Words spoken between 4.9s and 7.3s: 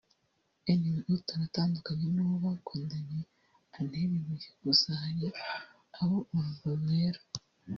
hari abo urubwa rubera”